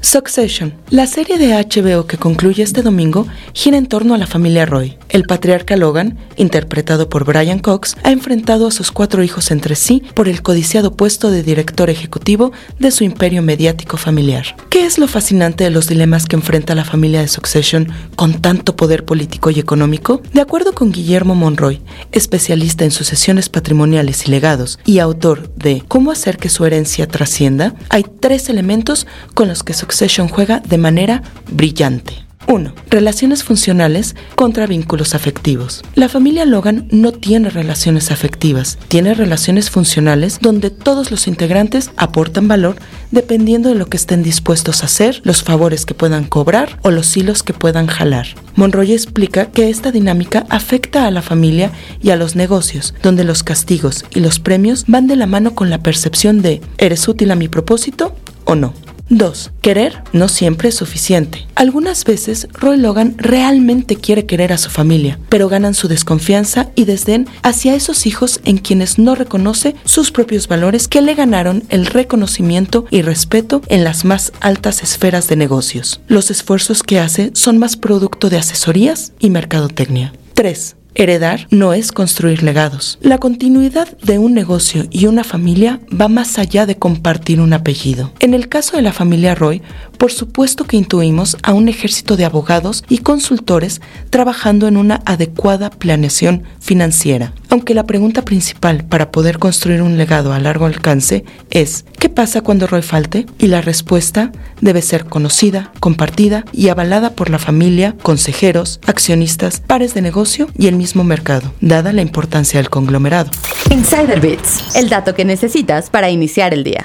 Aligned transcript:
Succession, 0.00 0.74
la 0.90 1.08
serie 1.08 1.38
de 1.38 1.54
HBO 1.54 2.06
que 2.06 2.18
concluye 2.18 2.62
este 2.62 2.82
domingo, 2.82 3.26
gira 3.52 3.76
en 3.76 3.86
torno 3.86 4.14
a 4.14 4.18
la 4.18 4.28
familia 4.28 4.64
Roy. 4.64 4.96
El 5.08 5.24
patriarca 5.24 5.76
Logan, 5.76 6.16
interpretado 6.36 7.08
por 7.08 7.24
Brian 7.24 7.58
Cox, 7.58 7.96
ha 8.04 8.12
enfrentado 8.12 8.68
a 8.68 8.70
sus 8.70 8.92
cuatro 8.92 9.24
hijos 9.24 9.50
entre 9.50 9.74
sí 9.74 10.04
por 10.14 10.28
el 10.28 10.40
codiciado 10.42 10.94
puesto 10.94 11.32
de 11.32 11.42
director 11.42 11.90
ejecutivo 11.90 12.52
de 12.78 12.92
su 12.92 13.02
imperio 13.02 13.42
mediático 13.42 13.96
familiar. 13.96 14.56
¿Qué 14.70 14.86
es 14.86 14.98
lo 14.98 15.08
fascinante 15.08 15.64
de 15.64 15.70
los 15.70 15.88
dilemas 15.88 16.26
que 16.26 16.36
enfrenta 16.36 16.76
la 16.76 16.84
familia 16.84 17.20
de 17.20 17.28
Succession 17.28 17.88
con 18.14 18.40
tanto 18.40 18.76
poder 18.76 19.04
político 19.04 19.50
y 19.50 19.58
económico? 19.58 20.22
De 20.32 20.40
acuerdo 20.40 20.74
con 20.74 20.92
Guillermo 20.92 21.34
Monroy, 21.34 21.82
especialista 22.12 22.84
en 22.84 22.92
sucesiones 22.92 23.48
patrimoniales 23.48 24.28
y 24.28 24.30
legados 24.30 24.78
y 24.86 25.00
autor 25.00 25.52
de 25.56 25.82
Cómo 25.88 26.12
hacer 26.12 26.36
que 26.36 26.50
su 26.50 26.64
herencia 26.64 27.08
trascienda, 27.08 27.74
hay 27.88 28.04
tres 28.20 28.48
elementos 28.48 29.06
con 29.34 29.48
los 29.48 29.64
que 29.64 29.74
Succession 29.74 29.87
juega 30.28 30.60
de 30.60 30.78
manera 30.78 31.22
brillante. 31.50 32.28
1. 32.48 32.72
Relaciones 32.88 33.44
funcionales 33.44 34.16
contra 34.34 34.66
vínculos 34.66 35.14
afectivos. 35.14 35.82
La 35.94 36.08
familia 36.08 36.46
Logan 36.46 36.88
no 36.90 37.12
tiene 37.12 37.50
relaciones 37.50 38.10
afectivas, 38.10 38.78
tiene 38.88 39.12
relaciones 39.12 39.68
funcionales 39.68 40.38
donde 40.40 40.70
todos 40.70 41.10
los 41.10 41.28
integrantes 41.28 41.90
aportan 41.96 42.48
valor 42.48 42.76
dependiendo 43.10 43.68
de 43.68 43.74
lo 43.74 43.86
que 43.86 43.98
estén 43.98 44.22
dispuestos 44.22 44.82
a 44.82 44.86
hacer, 44.86 45.20
los 45.24 45.42
favores 45.42 45.84
que 45.84 45.92
puedan 45.92 46.24
cobrar 46.24 46.78
o 46.82 46.90
los 46.90 47.14
hilos 47.16 47.42
que 47.42 47.52
puedan 47.52 47.86
jalar. 47.86 48.28
Monroy 48.56 48.92
explica 48.92 49.50
que 49.50 49.68
esta 49.68 49.92
dinámica 49.92 50.46
afecta 50.48 51.06
a 51.06 51.10
la 51.10 51.20
familia 51.20 51.70
y 52.02 52.10
a 52.10 52.16
los 52.16 52.34
negocios, 52.34 52.94
donde 53.02 53.24
los 53.24 53.42
castigos 53.42 54.06
y 54.14 54.20
los 54.20 54.40
premios 54.40 54.84
van 54.88 55.06
de 55.06 55.16
la 55.16 55.26
mano 55.26 55.54
con 55.54 55.68
la 55.68 55.82
percepción 55.82 56.40
de 56.40 56.62
¿eres 56.78 57.06
útil 57.08 57.30
a 57.30 57.36
mi 57.36 57.48
propósito 57.48 58.16
o 58.44 58.54
no? 58.54 58.72
2. 59.10 59.50
Querer 59.62 60.02
no 60.12 60.28
siempre 60.28 60.68
es 60.68 60.74
suficiente. 60.74 61.46
Algunas 61.54 62.04
veces 62.04 62.48
Roy 62.52 62.76
Logan 62.76 63.14
realmente 63.18 63.96
quiere 63.96 64.26
querer 64.26 64.52
a 64.52 64.58
su 64.58 64.70
familia, 64.70 65.18
pero 65.28 65.48
ganan 65.48 65.74
su 65.74 65.88
desconfianza 65.88 66.68
y 66.74 66.84
desdén 66.84 67.26
hacia 67.42 67.74
esos 67.74 68.06
hijos 68.06 68.40
en 68.44 68.58
quienes 68.58 68.98
no 68.98 69.14
reconoce 69.14 69.74
sus 69.84 70.10
propios 70.10 70.48
valores 70.48 70.88
que 70.88 71.02
le 71.02 71.14
ganaron 71.14 71.64
el 71.68 71.86
reconocimiento 71.86 72.86
y 72.90 73.02
respeto 73.02 73.62
en 73.68 73.84
las 73.84 74.04
más 74.04 74.32
altas 74.40 74.82
esferas 74.82 75.28
de 75.28 75.36
negocios. 75.36 76.00
Los 76.08 76.30
esfuerzos 76.30 76.82
que 76.82 77.00
hace 77.00 77.30
son 77.34 77.58
más 77.58 77.76
producto 77.76 78.30
de 78.30 78.38
asesorías 78.38 79.12
y 79.18 79.30
mercadotecnia. 79.30 80.12
3. 80.34 80.77
Heredar 81.00 81.46
no 81.52 81.74
es 81.74 81.92
construir 81.92 82.42
legados. 82.42 82.98
La 83.00 83.18
continuidad 83.18 83.86
de 83.98 84.18
un 84.18 84.34
negocio 84.34 84.88
y 84.90 85.06
una 85.06 85.22
familia 85.22 85.78
va 85.88 86.08
más 86.08 86.40
allá 86.40 86.66
de 86.66 86.76
compartir 86.76 87.40
un 87.40 87.52
apellido. 87.52 88.10
En 88.18 88.34
el 88.34 88.48
caso 88.48 88.76
de 88.76 88.82
la 88.82 88.92
familia 88.92 89.36
Roy, 89.36 89.62
por 89.98 90.12
supuesto 90.12 90.64
que 90.64 90.76
intuimos 90.76 91.36
a 91.42 91.52
un 91.52 91.68
ejército 91.68 92.16
de 92.16 92.24
abogados 92.24 92.84
y 92.88 92.98
consultores 92.98 93.80
trabajando 94.10 94.68
en 94.68 94.76
una 94.76 95.02
adecuada 95.04 95.70
planeación 95.70 96.44
financiera. 96.60 97.34
Aunque 97.50 97.74
la 97.74 97.84
pregunta 97.84 98.22
principal 98.22 98.84
para 98.84 99.10
poder 99.10 99.38
construir 99.38 99.82
un 99.82 99.98
legado 99.98 100.32
a 100.32 100.38
largo 100.38 100.66
alcance 100.66 101.24
es 101.50 101.84
¿qué 101.98 102.08
pasa 102.08 102.40
cuando 102.40 102.66
Roy 102.66 102.82
falte? 102.82 103.26
Y 103.38 103.48
la 103.48 103.60
respuesta 103.60 104.32
debe 104.60 104.82
ser 104.82 105.04
conocida, 105.04 105.72
compartida 105.80 106.44
y 106.52 106.68
avalada 106.68 107.10
por 107.10 107.30
la 107.30 107.38
familia, 107.38 107.96
consejeros, 108.02 108.80
accionistas, 108.86 109.60
pares 109.60 109.94
de 109.94 110.02
negocio 110.02 110.48
y 110.56 110.68
el 110.68 110.76
mismo 110.76 111.04
mercado, 111.04 111.52
dada 111.60 111.92
la 111.92 112.02
importancia 112.02 112.60
del 112.60 112.70
conglomerado. 112.70 113.30
Insider 113.70 114.20
Bits, 114.20 114.76
el 114.76 114.88
dato 114.88 115.14
que 115.14 115.24
necesitas 115.24 115.90
para 115.90 116.10
iniciar 116.10 116.54
el 116.54 116.64
día. 116.64 116.84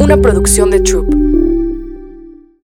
Una 0.00 0.16
producción 0.16 0.70
de 0.70 0.80
Troop. 0.80 1.27